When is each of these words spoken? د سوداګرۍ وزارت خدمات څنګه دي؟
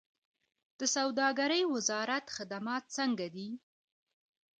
د 0.79 0.81
سوداګرۍ 0.95 1.63
وزارت 1.73 2.25
خدمات 2.35 2.83
څنګه 2.97 3.27
دي؟ 3.35 3.49